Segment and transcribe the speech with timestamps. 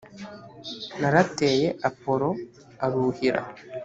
[0.99, 2.29] narateye apolo
[2.85, 3.41] aruhira